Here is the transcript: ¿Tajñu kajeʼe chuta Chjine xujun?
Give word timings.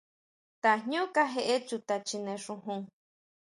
¿Tajñu 0.61 1.03
kajeʼe 1.15 1.55
chuta 1.67 1.95
Chjine 2.07 2.33
xujun? 2.45 2.81